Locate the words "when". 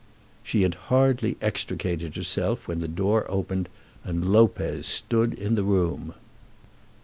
2.67-2.79